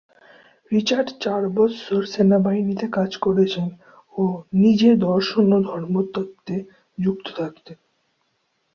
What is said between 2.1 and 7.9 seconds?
সেনাবাহিনীতে কাজ করেছেন ও নিজে দর্শন ও ধর্মতত্ত্বে যুক্ত থাকতেন।